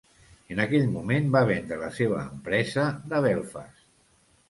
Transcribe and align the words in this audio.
En 0.55 0.61
aquell 0.63 0.87
moment 0.93 1.27
va 1.37 1.45
vendre 1.51 1.79
la 1.83 1.91
seva 1.99 2.25
empresa 2.33 2.91
de 3.15 3.25
Belfast. 3.31 3.91